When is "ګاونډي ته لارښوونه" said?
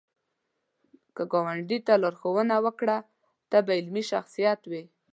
1.31-2.55